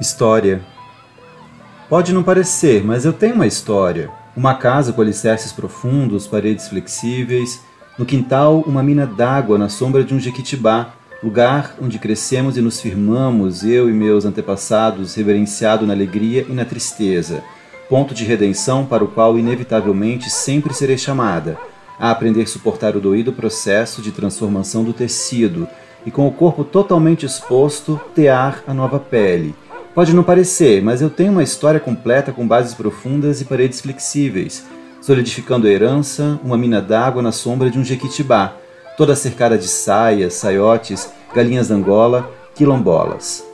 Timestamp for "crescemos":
11.98-12.56